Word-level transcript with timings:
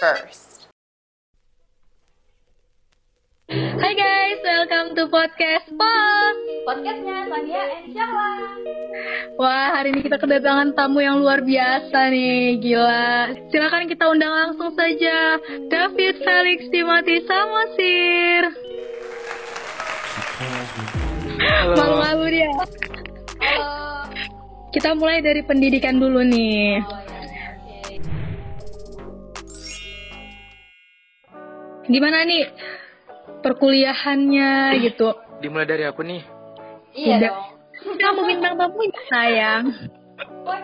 first. 0.00 0.64
Hai 3.52 3.92
guys, 3.92 4.40
welcome 4.40 4.96
to 4.96 5.04
podcast 5.12 5.68
Pos. 5.76 6.36
Podcastnya 6.64 7.28
Sania 7.28 7.62
and 7.68 7.92
Syahla. 7.92 8.32
Wah, 9.36 9.76
hari 9.76 9.92
ini 9.92 10.00
kita 10.08 10.16
kedatangan 10.16 10.72
tamu 10.72 11.04
yang 11.04 11.20
luar 11.20 11.44
biasa 11.44 12.08
nih, 12.16 12.56
gila. 12.64 13.28
Silakan 13.52 13.92
kita 13.92 14.08
undang 14.08 14.32
langsung 14.32 14.72
saja 14.72 15.36
David 15.68 16.16
Felix 16.24 16.58
Timothy 16.72 17.20
Samosir. 17.28 18.42
Malu-malu 21.76 22.24
dia. 22.32 22.48
Halo. 23.36 23.72
Kita 24.72 24.96
mulai 24.96 25.20
dari 25.20 25.44
pendidikan 25.44 26.00
dulu 26.00 26.24
nih. 26.24 26.99
Gimana 31.90 32.22
nih 32.22 32.46
perkuliahannya 33.42 34.78
gitu? 34.78 35.10
Dimulai 35.42 35.66
dari 35.66 35.84
aku 35.90 36.06
nih. 36.06 36.22
Iya 36.94 37.16
Udah. 37.18 37.30
dong. 37.34 37.48
Kamu 37.80 38.20
bintang 38.28 38.54
tamunya 38.60 39.02
sayang. 39.10 39.64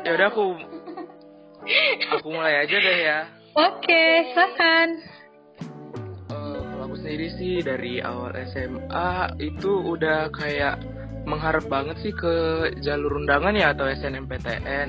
Ya 0.04 0.10
udah 0.14 0.26
aku 0.30 0.54
aku 2.14 2.26
mulai 2.30 2.62
aja 2.62 2.76
deh 2.78 2.98
ya. 3.02 3.18
Oke, 3.56 4.04
silakan. 4.30 4.88
Eh, 6.30 6.60
kalau 6.62 6.82
aku 6.92 6.96
sendiri 7.00 7.28
sih 7.40 7.64
dari 7.64 8.04
awal 8.04 8.36
SMA 8.52 9.40
itu 9.40 9.70
udah 9.96 10.28
kayak 10.30 10.78
mengharap 11.26 11.66
banget 11.66 11.96
sih 12.04 12.12
ke 12.14 12.34
jalur 12.84 13.18
undangan 13.18 13.56
ya 13.56 13.74
atau 13.74 13.88
SNMPTN. 13.88 14.88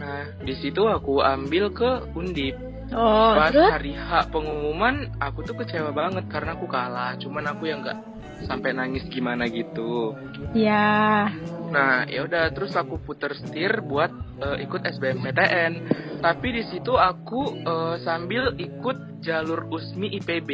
Nah, 0.00 0.22
di 0.40 0.54
situ 0.56 0.86
aku 0.86 1.20
ambil 1.20 1.68
ke 1.74 1.90
Undip. 2.16 2.71
Oh, 2.92 3.32
Pas 3.36 3.48
terus? 3.48 3.72
hari 3.72 3.92
H 3.96 4.28
pengumuman, 4.28 5.08
aku 5.16 5.42
tuh 5.44 5.56
kecewa 5.56 5.90
banget 5.96 6.28
karena 6.28 6.52
aku 6.56 6.68
kalah. 6.68 7.16
Cuman 7.16 7.44
aku 7.48 7.68
yang 7.68 7.80
nggak 7.80 7.98
sampai 8.44 8.74
nangis 8.74 9.06
gimana 9.08 9.48
gitu. 9.48 10.12
Ya. 10.52 11.30
Nah, 11.72 12.04
ya 12.04 12.26
udah 12.28 12.52
terus 12.52 12.76
aku 12.76 13.00
puter 13.00 13.32
setir 13.32 13.80
buat 13.80 14.12
eh, 14.42 14.66
ikut 14.66 14.84
SBMPTN. 14.84 15.72
Tapi 16.20 16.48
di 16.52 16.62
situ 16.68 16.92
aku 16.94 17.64
eh, 17.64 17.96
sambil 18.04 18.52
ikut 18.60 19.24
jalur 19.24 19.70
USMI 19.72 20.20
IPB. 20.20 20.50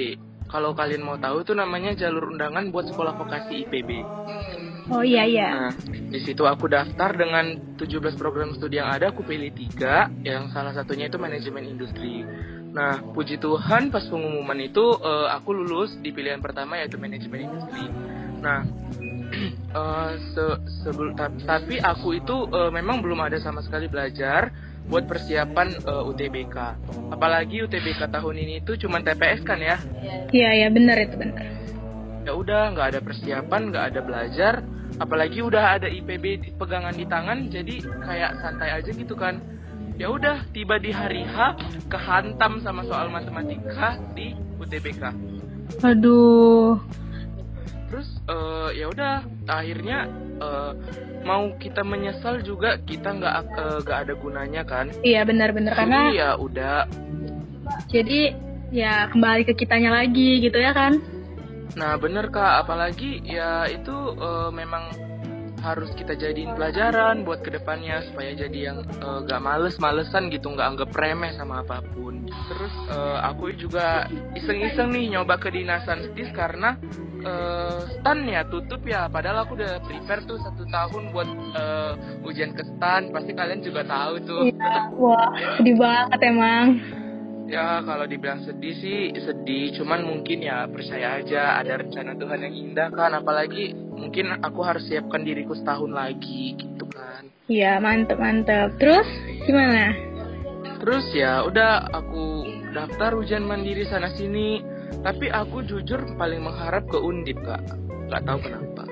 Kalau 0.48 0.72
kalian 0.72 1.04
mau 1.04 1.20
tahu 1.20 1.44
itu 1.44 1.52
namanya 1.52 1.92
jalur 1.92 2.32
undangan 2.32 2.72
buat 2.72 2.88
sekolah 2.88 3.20
vokasi 3.20 3.68
IPB. 3.68 3.90
Oh 4.88 5.04
iya 5.04 5.24
iya. 5.28 5.48
Nah, 5.52 5.72
di 6.08 6.20
situ 6.24 6.48
aku 6.48 6.64
daftar 6.64 7.12
dengan 7.12 7.76
17 7.76 8.16
program 8.16 8.56
studi 8.56 8.80
yang 8.80 8.88
ada, 8.88 9.12
aku 9.12 9.20
pilih 9.20 9.52
tiga, 9.52 10.08
yang 10.24 10.48
salah 10.48 10.72
satunya 10.72 11.12
itu 11.12 11.20
manajemen 11.20 11.64
industri. 11.68 12.24
Nah, 12.72 13.00
puji 13.12 13.36
Tuhan 13.36 13.92
pas 13.92 14.04
pengumuman 14.08 14.56
itu 14.60 14.84
eh, 15.00 15.28
aku 15.32 15.52
lulus 15.56 15.92
di 16.00 16.12
pilihan 16.12 16.40
pertama 16.40 16.80
yaitu 16.80 16.96
manajemen 16.96 17.48
industri. 17.52 17.84
Nah, 18.40 18.64
eh, 19.80 20.10
se- 20.32 20.60
sebel- 20.84 21.12
ta- 21.16 21.32
tapi 21.44 21.76
aku 21.80 22.16
itu 22.16 22.48
eh, 22.48 22.70
memang 22.72 23.04
belum 23.04 23.20
ada 23.20 23.36
sama 23.40 23.60
sekali 23.60 23.88
belajar 23.92 24.48
buat 24.88 25.04
persiapan 25.04 25.84
eh, 25.84 26.04
UTBK. 26.12 26.56
Apalagi 27.12 27.64
UTBK 27.64 28.08
tahun 28.08 28.36
ini 28.40 28.64
itu 28.64 28.80
cuma 28.80 29.04
TPS 29.04 29.44
kan 29.44 29.60
ya? 29.60 29.76
Iya 30.32 30.50
iya 30.64 30.68
benar 30.72 30.96
itu 30.96 31.16
benar. 31.20 31.57
Ya 32.28 32.36
udah 32.36 32.76
nggak 32.76 32.86
ada 32.92 33.00
persiapan 33.00 33.62
nggak 33.72 33.84
ada 33.88 34.00
belajar. 34.04 34.54
Apalagi 35.00 35.40
udah 35.40 35.80
ada 35.80 35.88
IPB 35.88 36.24
di- 36.44 36.52
pegangan 36.52 36.92
di 36.92 37.08
tangan 37.08 37.48
jadi 37.48 37.80
kayak 38.04 38.44
santai 38.44 38.68
aja 38.76 38.90
gitu 38.92 39.16
kan. 39.16 39.40
Ya 39.96 40.12
udah 40.12 40.44
tiba 40.52 40.76
di 40.76 40.92
hari 40.92 41.24
H 41.24 41.56
kehantam 41.88 42.60
sama 42.60 42.84
soal 42.84 43.10
matematika 43.10 43.98
di 44.14 44.30
UTBK 44.60 45.10
Aduh. 45.82 46.78
terus 47.90 48.06
eh, 48.30 48.68
ya 48.78 48.86
udah 48.92 49.26
akhirnya 49.48 50.06
eh, 50.38 50.72
mau 51.26 51.50
kita 51.58 51.82
menyesal 51.82 52.44
juga 52.46 52.78
kita 52.78 53.10
nggak 53.10 53.34
eh, 53.58 53.78
nggak 53.82 53.98
ada 54.06 54.14
gunanya 54.14 54.62
kan. 54.68 54.92
Iya 55.02 55.24
benar-benar 55.24 55.72
karena 55.74 56.14
ya 56.14 56.30
udah. 56.38 56.86
Jadi 57.90 58.30
ya 58.70 59.08
kembali 59.10 59.48
ke 59.48 59.56
kitanya 59.56 59.98
lagi 59.98 60.44
gitu 60.44 60.60
ya 60.60 60.76
kan? 60.76 61.17
Nah 61.76 61.98
bener 62.00 62.32
kak, 62.32 62.64
apalagi 62.64 63.20
ya 63.26 63.68
itu 63.68 64.14
eh, 64.16 64.50
memang 64.54 65.08
harus 65.58 65.90
kita 65.98 66.14
jadiin 66.14 66.54
pelajaran 66.54 67.26
buat 67.26 67.42
ke 67.42 67.50
depannya 67.50 67.98
supaya 68.06 68.30
jadi 68.30 68.58
yang 68.72 68.78
eh, 68.86 69.18
gak 69.26 69.42
males-malesan 69.42 70.30
gitu, 70.30 70.54
nggak 70.54 70.68
anggap 70.74 70.90
remeh 70.94 71.34
sama 71.34 71.66
apa 71.66 71.82
pun. 71.92 72.24
Terus 72.30 72.74
eh, 72.88 73.18
aku 73.26 73.52
juga 73.58 74.06
iseng-iseng 74.38 74.94
nih 74.94 75.18
nyoba 75.18 75.36
ke 75.42 75.50
dinasan 75.50 76.14
stis 76.14 76.30
karena 76.30 76.78
eh, 77.26 77.78
stan 77.98 78.22
ya 78.24 78.46
tutup 78.46 78.86
ya, 78.86 79.10
padahal 79.10 79.44
aku 79.44 79.58
udah 79.58 79.82
prepare 79.82 80.22
tuh 80.24 80.38
satu 80.38 80.62
tahun 80.70 81.10
buat 81.10 81.28
eh, 81.58 81.92
ujian 82.22 82.54
ke 82.54 82.62
stan, 82.62 83.10
pasti 83.10 83.34
kalian 83.34 83.60
juga 83.60 83.82
tahu 83.82 84.14
tuh. 84.22 84.42
Iya. 84.54 84.94
Wah 84.94 85.28
sedih 85.58 85.74
banget 85.74 86.20
emang. 86.22 86.66
Ya 87.48 87.80
kalau 87.80 88.04
dibilang 88.04 88.44
sedih 88.44 88.76
sih 88.76 89.00
sedih, 89.16 89.72
cuman 89.80 90.04
mungkin 90.04 90.44
ya 90.44 90.68
percaya 90.68 91.16
aja 91.16 91.56
ada 91.56 91.80
rencana 91.80 92.12
Tuhan 92.12 92.44
yang 92.44 92.54
indah 92.54 92.92
kan, 92.92 93.16
apalagi 93.16 93.72
mungkin 93.72 94.36
aku 94.44 94.60
harus 94.60 94.84
siapkan 94.84 95.24
diriku 95.24 95.56
setahun 95.56 95.88
lagi 95.88 96.60
gitu 96.60 96.84
kan. 96.92 97.24
Iya 97.48 97.80
mantep 97.80 98.20
mantep. 98.20 98.76
Terus 98.76 99.08
gimana? 99.48 99.96
Terus 100.84 101.08
ya 101.16 101.40
udah 101.48 101.88
aku 101.88 102.44
daftar 102.76 103.16
ujian 103.16 103.48
mandiri 103.48 103.88
sana 103.88 104.12
sini, 104.12 104.60
tapi 105.00 105.32
aku 105.32 105.64
jujur 105.64 106.04
paling 106.20 106.44
mengharap 106.44 106.84
ke 106.84 107.00
Undip 107.00 107.40
kak, 107.48 107.64
nggak 108.12 108.28
tahu 108.28 108.38
kenapa. 108.44 108.84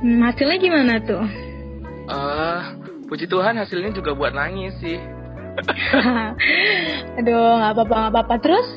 Hmm, 0.00 0.20
hasilnya 0.24 0.56
gimana 0.56 0.94
tuh? 1.04 1.24
Eh, 2.08 2.60
puji 3.04 3.28
Tuhan 3.28 3.60
hasilnya 3.60 3.92
juga 3.92 4.16
buat 4.16 4.32
nangis 4.32 4.72
sih. 4.80 4.96
Aduh 7.22 7.50
nggak 7.60 7.72
apa-apa 7.78 7.94
nggak 7.94 8.12
apa-apa. 8.12 8.34
Terus 8.42 8.68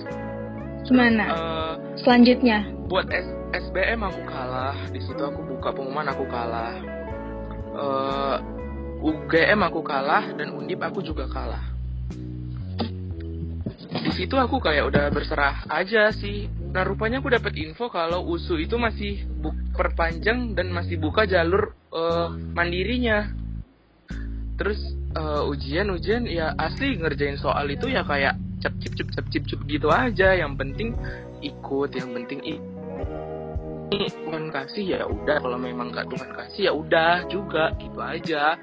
gimana? 0.87 1.23
Eh, 1.27 1.73
Selanjutnya? 2.01 2.63
buat 2.87 3.11
S 3.11 3.27
SBM 3.47 3.99
aku 3.99 4.21
kalah 4.27 4.75
di 4.91 4.99
situ 5.03 5.19
aku 5.19 5.43
buka 5.43 5.75
pengumuman 5.75 6.07
aku 6.07 6.23
kalah 6.31 6.75
Eh, 7.77 8.37
UGM 9.05 9.61
aku 9.61 9.85
kalah 9.85 10.33
dan 10.33 10.49
Undip 10.49 10.81
aku 10.81 11.05
juga 11.05 11.29
kalah 11.29 11.61
di 14.01 14.11
situ 14.17 14.33
aku 14.33 14.57
kayak 14.57 14.89
udah 14.89 15.13
berserah 15.13 15.61
aja 15.69 16.09
sih 16.09 16.49
nah 16.73 16.81
rupanya 16.81 17.21
aku 17.21 17.29
dapat 17.29 17.53
info 17.53 17.93
kalau 17.93 18.25
USU 18.25 18.57
itu 18.57 18.81
masih 18.81 19.29
perpanjang 19.77 20.57
dan 20.57 20.73
masih 20.73 20.97
buka 20.97 21.29
jalur 21.29 21.77
eh, 21.93 22.27
mandirinya 22.57 23.29
terus 24.57 24.81
eh, 25.17 25.41
ujian-ujian 25.43 26.23
ya 26.23 26.53
asli 26.55 26.95
ngerjain 26.95 27.35
soal 27.35 27.65
itu 27.67 27.89
ya 27.89 28.05
kayak 28.05 28.37
cep 28.61 28.73
cip 28.77 28.93
cip 28.93 29.07
cep 29.11 29.25
cip 29.29 29.43
cip 29.45 29.59
gitu 29.65 29.89
aja. 29.89 30.33
Yang 30.33 30.53
penting 30.55 30.89
ikut 31.41 31.89
yang 31.91 32.09
penting 32.13 32.39
i- 32.43 32.63
ini 33.87 34.07
Tuhan 34.11 34.51
kasih 34.51 34.85
ya 34.85 35.01
udah. 35.03 35.37
Kalau 35.39 35.57
memang 35.57 35.89
gak 35.89 36.11
Tuhan 36.11 36.29
kasih 36.33 36.61
ya 36.67 36.73
udah 36.73 37.13
juga 37.27 37.71
gitu 37.77 37.97
aja. 37.97 38.59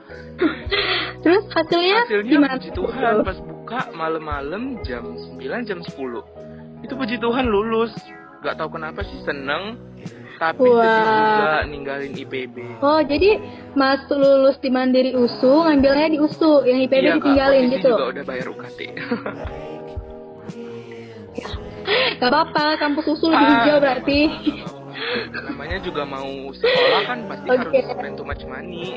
Terus 1.25 1.44
hasilnya, 1.48 2.04
hasilnya 2.04 2.31
gimana? 2.31 2.54
puji 2.60 2.70
Tuhan. 2.72 3.14
Pas 3.25 3.38
buka 3.41 3.81
malam-malam 3.97 4.62
jam 4.84 5.03
9 5.16 5.41
jam 5.64 5.81
10 5.81 6.20
itu 6.84 6.93
puji 6.93 7.16
Tuhan 7.16 7.48
lulus. 7.48 7.93
Gak 8.44 8.60
tahu 8.60 8.76
kenapa 8.76 9.00
sih 9.00 9.25
seneng 9.25 9.81
tapi 10.36 10.60
Wah. 10.60 10.82
juga 10.82 11.52
ninggalin 11.64 12.12
IPB 12.12 12.56
Oh 12.80 13.00
jadi 13.00 13.38
Mas 13.72 14.02
lulus 14.06 14.58
di 14.58 14.68
Mandiri 14.68 15.12
USU, 15.12 15.62
ngambilnya 15.62 16.08
di 16.08 16.18
USU, 16.18 16.62
yang 16.62 16.82
IPB 16.82 16.94
Iya, 17.00 17.12
Kak, 17.12 17.16
ditinggalin 17.18 17.62
posisi 17.62 17.75
gitu. 17.76 17.90
juga 17.92 18.06
udah 18.10 18.25
bayar 18.25 18.46
UKT 18.48 18.78
Gak 22.14 22.31
apa-apa, 22.31 22.78
kampus 22.78 23.04
USU 23.06 23.28
lebih 23.28 23.44
Ah. 23.44 23.52
hijau 23.58 23.76
berarti. 23.78 24.20
namanya 25.44 25.78
juga 25.78 26.02
mau 26.02 26.25
sekolah 26.50 27.02
kan 27.04 27.19
pasti 27.26 27.46
Oke. 27.46 27.58
harus 27.60 27.84
spend 27.88 28.14
too 28.14 28.25
much 28.25 28.42
money 28.44 28.96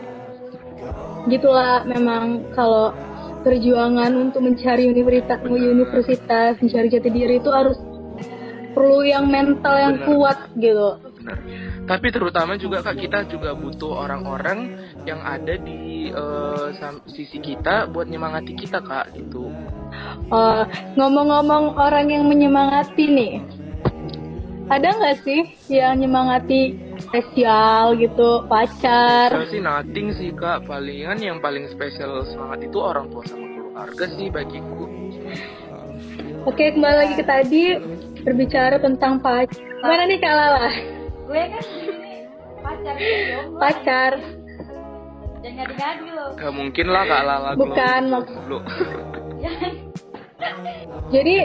Gitulah 1.28 1.83
memang 1.83 2.24
kalau 2.54 2.94
perjuangan 3.40 4.13
untuk 4.16 4.40
mencari 4.42 4.86
universitas, 4.86 5.42
universitas, 5.44 6.54
mencari 6.57 6.88
jati 6.88 7.10
diri 7.10 7.38
itu 7.38 7.50
harus 7.50 7.75
perlu 8.72 9.01
yang 9.01 9.25
mental 9.25 9.75
yang 9.75 9.95
Bener. 9.98 10.07
kuat 10.07 10.38
gitu. 10.56 10.90
Benar 11.28 11.40
tapi 11.84 12.08
terutama 12.08 12.56
juga 12.56 12.80
kak 12.80 12.96
kita 12.96 13.28
juga 13.28 13.52
butuh 13.52 14.08
orang-orang 14.08 14.80
yang 15.04 15.20
ada 15.20 15.60
di 15.60 16.08
sam- 16.80 17.04
sisi 17.12 17.44
kita 17.44 17.92
buat 17.92 18.08
nyemangati 18.08 18.56
kita 18.56 18.80
kak 18.80 19.12
gitu 19.12 19.52
Eh, 20.28 20.64
ngomong-ngomong 21.00 21.80
orang 21.80 22.12
yang 22.12 22.28
menyemangati 22.28 23.08
nih, 23.08 23.34
ada 24.68 24.92
nggak 25.00 25.24
sih 25.24 25.42
yang 25.72 26.04
nyemangati 26.04 26.76
spesial 27.00 27.96
gitu, 27.96 28.44
pacar? 28.52 29.32
Saya 29.32 29.48
sih 29.48 29.64
nothing 29.64 30.12
sih 30.20 30.36
kak 30.36 30.68
palingan 30.68 31.24
yang 31.24 31.40
paling 31.40 31.72
spesial 31.72 32.28
semangat 32.28 32.68
itu 32.68 32.78
orang 32.84 33.08
tua 33.08 33.24
sama 33.24 33.48
keluarga 33.48 34.06
sih 34.20 34.28
bagiku 34.28 34.86
Oke, 36.44 36.76
kembali 36.76 36.96
lagi 36.96 37.14
ke 37.16 37.26
tadi 37.28 37.64
berbicara 38.24 38.80
tentang 38.80 39.20
pacar. 39.24 39.56
Mana 39.84 40.04
nih 40.08 40.20
Kak 40.20 40.34
Lala? 40.36 40.68
Gue 41.28 41.44
kan 41.52 41.60
di 41.60 41.80
sini 41.84 42.14
pacar 42.64 42.96
jomblo. 42.96 43.60
Pacar. 43.60 44.14
Jangan 45.44 45.56
ngadi-ngadi 45.60 46.08
lo. 46.16 46.28
Gak 46.40 46.54
mungkin 46.56 46.86
lah 46.88 47.04
Kak 47.04 47.24
Lala 47.28 47.50
Bukan, 47.60 48.02
maksud-. 48.10 48.68
Jadi 51.14 51.36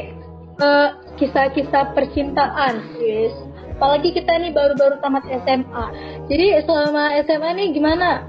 eh, 0.62 0.88
kisah-kisah 1.19 1.94
percintaan, 1.99 2.75
guys. 2.99 3.34
Apalagi 3.75 4.14
kita 4.14 4.38
nih 4.38 4.55
baru-baru 4.55 5.02
tamat 5.02 5.26
SMA. 5.43 5.87
Jadi 6.31 6.46
selama 6.62 7.19
SMA 7.26 7.50
nih 7.58 7.69
gimana, 7.75 8.23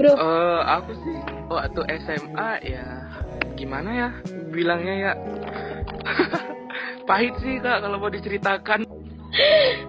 bro? 0.00 0.16
Eh, 0.16 0.60
aku 0.64 0.92
sih 1.04 1.16
waktu 1.52 1.80
SMA 2.02 2.50
ya 2.64 2.86
gimana 3.56 3.90
ya 3.94 4.08
bilangnya 4.52 4.94
ya 4.94 5.12
pahit 7.08 7.32
sih 7.40 7.56
kak 7.62 7.80
kalau 7.80 7.96
mau 7.96 8.12
diceritakan 8.12 8.84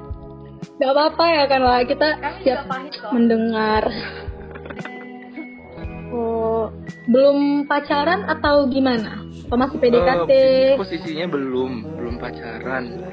Gak 0.77 0.91
apa-apa 0.93 1.25
ya 1.25 1.43
kan 1.49 1.61
lah 1.65 1.81
kita 1.81 2.07
Kami 2.21 2.39
siap 2.45 2.61
pahit 2.69 2.93
mendengar. 3.09 3.83
Oh, 6.13 6.69
belum 7.09 7.65
pacaran 7.65 8.29
atau 8.29 8.69
gimana? 8.69 9.17
Atau 9.49 9.57
masih 9.57 9.77
PDKT? 9.81 10.31
Eh, 10.31 10.77
posisinya 10.77 11.25
belum 11.27 11.97
belum 11.97 12.15
pacaran 12.21 13.09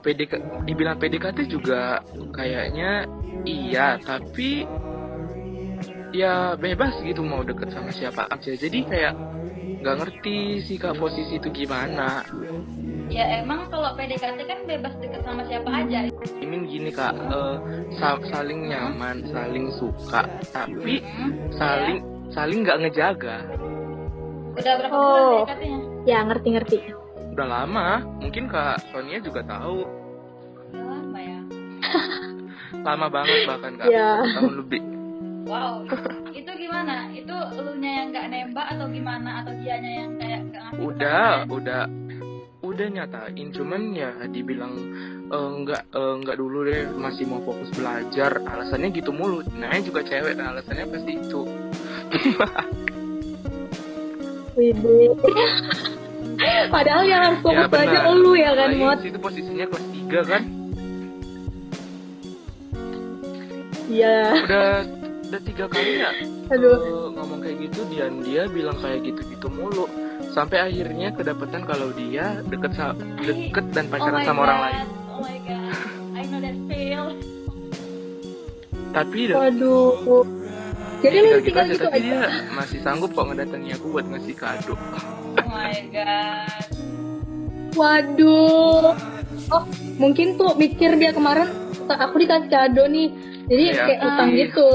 PDK 0.00 0.32
dibilang 0.64 0.96
PDKT 0.96 1.38
juga 1.50 2.00
kayaknya 2.30 3.04
iya 3.42 3.98
tapi 3.98 4.64
ya 6.14 6.54
bebas 6.56 6.96
gitu 7.04 7.20
mau 7.20 7.44
deket 7.44 7.68
sama 7.74 7.92
siapa 7.92 8.24
aja 8.30 8.52
jadi 8.56 8.78
kayak 8.88 9.14
nggak 9.78 9.96
ngerti 9.96 10.38
sih 10.60 10.76
kak 10.76 10.94
posisi 10.94 11.36
itu 11.36 11.48
gimana 11.48 12.22
Ya 13.08 13.40
emang 13.40 13.72
kalau 13.72 13.96
PDKT 13.96 14.20
kan 14.42 14.60
bebas 14.64 14.92
deket 14.98 15.24
sama 15.24 15.40
siapa 15.42 15.70
aja. 15.72 16.12
ini 16.36 16.56
gini 16.66 16.90
kak 16.90 17.14
eh, 17.14 17.56
sa- 17.94 18.20
saling 18.22 18.68
nyaman 18.68 19.24
saling 19.26 19.72
suka 19.72 20.22
tapi 20.46 21.00
Hmm? 21.00 21.32
saling 21.50 21.98
saling 22.28 22.58
nggak 22.60 22.78
ngejaga 22.80 23.36
Udah 24.52 24.72
berapa 24.74 24.90
Oh. 24.90 25.06
bulan 25.40 25.46
PDKT-nya? 25.46 25.78
Ya 26.04 26.18
ngerti-ngerti. 26.22 26.78
udah 27.30 27.46
lama 27.46 27.88
mungkin 28.18 28.44
kak 28.46 28.82
Sonia 28.88 29.18
juga 29.18 29.40
tahu 29.42 29.86
Udah 30.68 30.84
lama 30.84 31.18
ya. 31.18 31.40
lama 32.88 33.06
banget 33.08 33.38
bahkan 33.46 33.72
kak 33.74 33.86
Ya. 33.88 34.10
satu 34.18 34.34
tahun 34.36 34.54
lebih 34.58 34.82
Wow. 35.46 35.80
itu 36.30 36.50
gimana? 36.52 37.08
Elunya 37.54 37.90
yang 38.02 38.06
nggak 38.12 38.26
nembak 38.30 38.66
atau 38.74 38.86
gimana? 38.90 39.30
Atau 39.42 39.52
dianya 39.58 39.90
yang 40.04 40.12
kayak 40.18 40.40
ngasih 40.52 40.78
udah 40.82 41.46
pertanyaan? 41.46 41.54
udah 41.54 41.82
udah 42.58 42.90
nyatain 42.90 43.54
cuman 43.54 43.94
ya 43.94 44.10
dibilang 44.28 44.74
eh, 45.30 45.48
nggak 45.62 45.82
eh, 45.94 46.14
nggak 46.20 46.36
dulu 46.36 46.66
deh 46.66 46.90
masih 46.98 47.24
mau 47.30 47.40
fokus 47.46 47.70
belajar 47.72 48.42
alasannya 48.44 48.90
gitu 48.92 49.14
mulu 49.14 49.40
nah 49.56 49.72
juga 49.78 50.02
cewek 50.04 50.34
nah, 50.36 50.52
alasannya 50.54 50.84
pasti 50.90 51.12
itu. 51.16 51.42
Padahal 56.68 57.06
yang 57.06 57.20
harus 57.30 57.38
fokus 57.46 57.62
ya 57.62 57.70
belajar 57.70 58.00
lu 58.10 58.34
ya 58.34 58.50
kan, 58.58 58.74
Apalagi 58.74 58.82
Mot? 58.82 58.98
itu 59.06 59.18
posisinya 59.22 59.66
kelas 59.70 59.86
3 59.86 60.30
kan 60.34 60.42
Iya. 63.88 64.18
udah 64.44 64.68
udah 65.30 65.40
tiga 65.46 65.64
kali 65.70 66.02
ya 66.02 66.10
Aduh. 66.48 66.76
eh, 66.78 67.08
ngomong 67.12 67.40
kayak 67.40 67.56
gitu 67.62 67.80
dia 67.86 68.06
dia 68.18 68.42
bilang 68.46 68.76
kayak 68.76 69.04
gitu 69.04 69.20
gitu 69.26 69.46
mulu 69.48 69.84
sampai 70.30 70.62
akhirnya 70.62 71.12
kedapatan 71.12 71.62
kalau 71.62 71.92
dia 71.92 72.40
deket 72.42 72.72
sa- 72.72 72.96
deket 73.18 73.66
dan 73.70 73.86
pacaran 73.86 74.16
Oh 74.16 74.26
sama 74.26 74.40
orang 74.42 74.56
God. 74.56 74.66
lain 74.66 74.86
Oh 75.08 75.20
my 75.20 75.38
god. 75.40 75.76
I 76.10 76.22
know 76.24 76.40
that 76.40 76.56
feel. 76.66 77.06
tapi 78.88 79.20
Waduh. 79.28 80.24
Jadi 80.98 81.16
lu 81.16 81.38
tinggal 81.38 81.64
gitu 81.64 81.74
gitu 81.76 81.84
tapi 81.86 81.98
aja. 82.00 82.02
dia 82.02 82.20
masih 82.50 82.78
sanggup 82.80 83.12
kok 83.12 83.24
ngedatangi 83.24 83.70
aku 83.72 83.86
buat 83.88 84.06
ngasih 84.06 84.34
kado 84.34 84.74
Oh 84.74 85.46
my 85.46 85.78
god. 85.90 86.66
Waduh. 87.72 88.96
Oh, 89.48 89.62
mungkin 89.96 90.34
tuh 90.34 90.52
mikir 90.54 90.96
dia 90.96 91.10
kemarin 91.10 91.46
aku 91.86 92.14
dikasih 92.16 92.48
kado 92.48 92.84
nih. 92.86 93.08
Jadi 93.44 93.62
Iya. 93.66 93.80
kayak 93.80 94.00
utang 94.02 94.30
gitu. 94.34 94.68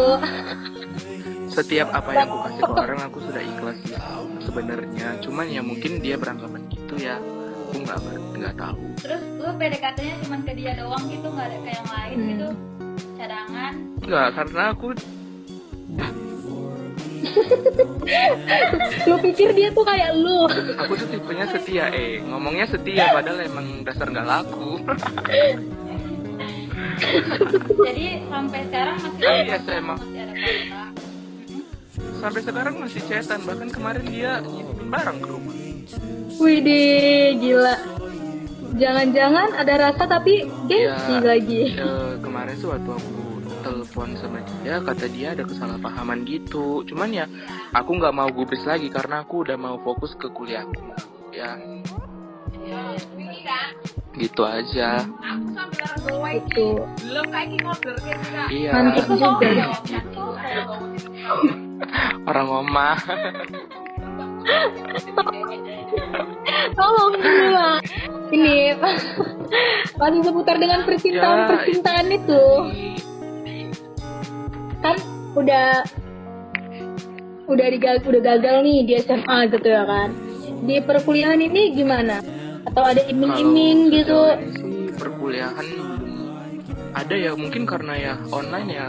Setiap 1.53 1.87
apa 1.91 2.09
yang 2.11 2.25
aku 2.25 2.37
kasih 2.43 2.63
ke 2.63 2.73
orang 2.75 2.99
aku 3.01 3.17
sudah 3.21 3.41
ikhlas 3.41 3.77
sih 3.79 3.95
sebenarnya 4.39 5.07
cuman 5.19 5.45
ya 5.47 5.61
mungkin 5.61 5.91
dia 5.97 6.15
beranggapan 6.15 6.61
gitu 6.67 6.95
ya 6.97 7.15
aku 7.63 7.77
nggak 7.79 7.97
nggak 8.35 8.55
tahu 8.55 8.81
Terus 8.99 9.21
lu 9.35 9.49
PDKT-nya 9.53 10.15
cuma 10.21 10.37
ke 10.39 10.53
dia 10.53 10.71
doang 10.73 11.03
gitu, 11.05 11.25
nggak 11.25 11.45
ada 11.45 11.57
ke 11.57 11.69
yang 11.71 11.89
lain 11.89 12.15
Hmm. 12.15 12.29
gitu? 12.29 12.47
Cadangan. 13.15 13.73
nggak 14.01 14.27
karena 14.33 14.63
aku 14.69 14.87
Lu 19.03 19.15
pikir 19.17 19.49
dia 19.51 19.71
tuh 19.71 19.81
kayak 19.81 20.11
lu. 20.13 20.43
aku 20.75 20.93
tuh 20.93 21.07
tipenya 21.07 21.45
setia 21.47 21.85
eh 21.89 22.19
ngomongnya 22.21 22.67
setia 22.67 23.09
padahal 23.11 23.39
emang 23.41 23.81
dasar 23.81 24.07
nggak 24.07 24.27
laku 24.27 24.79
Jadi 27.79 28.05
sampai 28.23 28.59
sekarang 28.63 28.95
masih 28.95 29.19
Iya, 29.19 29.57
ada 29.57 29.71
emang. 29.73 29.97
masih 29.97 30.19
ada 30.19 30.33
kontak. 30.35 30.89
Sampai 32.23 32.41
sekarang 32.41 32.75
masih 32.79 33.03
chatan 33.03 33.43
bahkan 33.43 33.67
kemarin 33.67 34.05
dia 34.07 34.39
ngirimin 34.39 34.87
barang 34.87 35.17
ke 35.19 35.27
rumah 35.27 35.55
Widih, 36.33 37.37
gila. 37.37 37.77
Jangan-jangan 38.73 39.53
ada 39.53 39.73
rasa 39.79 40.03
tapi 40.09 40.49
gengsi 40.65 41.13
Ya, 41.13 41.21
lagi. 41.21 41.61
eh, 41.73 42.13
kemarin 42.17 42.53
sih 42.55 42.65
waktu 42.65 42.89
aku 42.89 43.11
telepon 43.61 44.09
sama 44.17 44.41
dia 44.59 44.81
kata 44.81 45.05
dia 45.07 45.27
ada 45.31 45.45
kesalahpahaman 45.45 46.25
gitu 46.25 46.81
cuman 46.83 47.09
ya 47.13 47.25
aku 47.71 47.95
nggak 47.95 48.11
mau 48.11 48.27
gubris 48.27 48.63
lagi 48.63 48.87
karena 48.87 49.21
aku 49.21 49.45
udah 49.45 49.55
mau 49.55 49.77
fokus 49.79 50.13
ke 50.13 50.27
kuliahku 50.27 50.83
ya 51.31 51.55
gitu 54.13 54.41
aja 54.43 55.05
Itu. 56.33 56.85
iya 58.49 58.71
Mantap 58.73 59.05
juga. 59.09 59.47
orang 62.27 62.47
omah 62.49 62.99
Tolong 66.73 67.15
lah. 67.53 67.79
Ini 68.33 68.75
masih 69.95 70.21
seputar 70.25 70.57
dengan 70.59 70.83
percintaan 70.83 71.37
Ya, 71.37 71.47
percintaan 71.47 72.07
itu. 72.11 72.43
Kan 74.83 74.95
udah 75.37 75.85
udah 77.47 77.67
digal 77.71 78.01
udah 78.03 78.21
gagal 78.35 78.55
nih 78.65 78.79
di 78.83 78.93
SMA 78.99 79.37
gitu 79.53 79.67
ya 79.69 79.83
kan. 79.87 80.09
Di 80.65 80.81
perkuliahan 80.83 81.39
ini 81.39 81.71
gimana? 81.71 82.19
Atau 82.67 82.83
ada 82.83 83.01
iming-iming 83.05 83.91
gitu? 83.91 84.21
sih 84.51 84.73
perkuliahan 84.95 85.67
ada 86.93 87.15
ya 87.17 87.33
mungkin 87.33 87.65
karena 87.65 87.93
ya 87.97 88.13
online 88.29 88.69
ya 88.69 88.87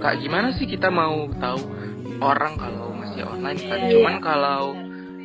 kak 0.00 0.18
gimana 0.18 0.56
sih 0.56 0.64
kita 0.66 0.88
mau 0.88 1.28
tahu 1.36 1.60
orang 2.22 2.54
kalau 2.54 2.94
masih 2.94 3.22
online 3.24 3.60
kan 3.60 3.78
Iya. 3.78 3.90
cuman 3.92 4.14
kalau 4.18 4.60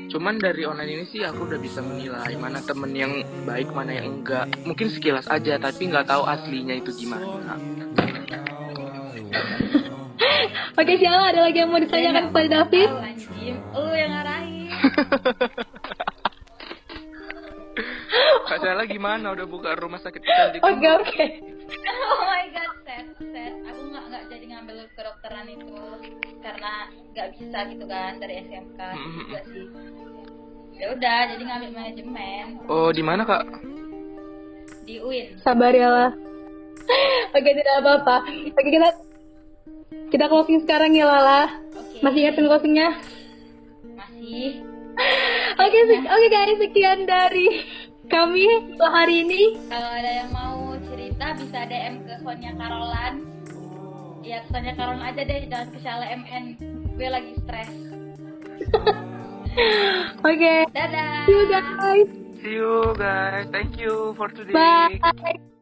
cuman 0.08 0.34
dari 0.38 0.62
online 0.64 0.92
ini 0.94 1.04
sih 1.06 1.22
aku 1.22 1.44
udah 1.44 1.58
bisa 1.58 1.80
menilai 1.80 2.32
mana 2.36 2.60
temen 2.60 2.92
yang 2.92 3.12
baik 3.44 3.70
mana 3.70 3.94
yang 3.94 4.18
enggak 4.18 4.46
mungkin 4.64 4.88
sekilas 4.88 5.28
aja 5.28 5.58
tapi 5.58 5.86
nggak 5.86 6.06
tahu 6.06 6.24
aslinya 6.26 6.74
itu 6.74 6.90
gimana 6.92 7.58
Oke, 10.78 10.94
Siala 10.94 11.34
ada 11.34 11.42
lagi 11.42 11.58
yang 11.58 11.68
mau 11.68 11.82
ditanyakan 11.82 12.30
kepada 12.30 12.48
David? 12.62 12.90
Lu 13.74 13.92
yang 13.92 14.14
ngarahin. 14.14 14.70
kak 18.48 18.58
Sela 18.62 18.86
gimana 18.86 19.34
udah 19.34 19.44
buka 19.44 19.74
rumah 19.74 19.98
sakit 19.98 20.18
kecantikan 20.18 20.70
Oke, 20.70 20.88
oke. 20.88 21.26
Nggak 27.18 27.34
bisa 27.34 27.58
gitu 27.68 27.86
kan 27.90 28.12
dari 28.22 28.46
SMK 28.46 28.78
Mm-mm. 28.78 29.14
juga 29.26 29.40
sih. 29.50 29.66
Ya 30.78 30.94
udah, 30.94 31.20
jadi 31.34 31.42
ngambil 31.42 31.70
manajemen 31.74 32.46
oh 32.70 32.94
di 32.94 33.02
mana 33.02 33.26
kak 33.26 33.44
di 34.86 35.02
UIN. 35.02 35.42
Sabar 35.42 35.74
ya 35.74 35.90
lah. 35.90 36.12
Oke, 37.36 37.50
tidak 37.52 37.76
apa-apa. 37.82 38.24
Oke, 38.54 38.70
kita 38.70 38.90
kita 40.08 40.26
closing 40.32 40.64
sekarang 40.64 40.96
ya 40.96 41.04
Lala. 41.04 41.50
Oke. 41.74 42.00
Masih 42.00 42.20
ingat 42.24 42.40
closingnya? 42.40 42.90
Masih. 43.84 44.64
Oke, 45.66 45.80
sek- 45.90 46.08
oke 46.08 46.28
guys, 46.30 46.58
sekian 46.58 47.04
dari 47.04 47.66
kami 48.08 48.46
untuk 48.72 48.88
hari 48.88 49.26
ini. 49.26 49.58
Kalau 49.68 49.92
ada 49.92 50.12
yang 50.24 50.30
mau 50.32 50.72
cerita 50.88 51.36
bisa 51.36 51.60
DM 51.66 52.06
ke 52.06 52.14
Sonia 52.22 52.54
Karolan. 52.56 53.14
Ya 54.24 54.42
ke 54.42 54.50
Sonia 54.50 54.74
Karolan 54.74 55.04
aja 55.04 55.22
deh, 55.22 55.42
jangan 55.46 55.68
ke 55.70 55.80
Shala 55.82 56.06
MN. 56.08 56.46
Gue 56.98 57.10
lagi 57.14 57.38
stres. 57.46 57.70
Oke, 60.28 60.54
Dadah. 60.74 61.30
see 61.30 61.34
you 61.38 61.46
guys. 61.46 62.08
See 62.42 62.54
you 62.58 62.74
guys. 62.98 63.46
Thank 63.54 63.78
you 63.78 64.18
for 64.18 64.34
today. 64.34 64.54
Bye. 64.98 65.57